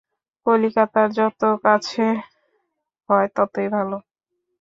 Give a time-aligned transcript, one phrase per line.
[0.45, 2.05] কলিকাতার যত কাছে
[3.09, 3.89] হয় ততই ভাল।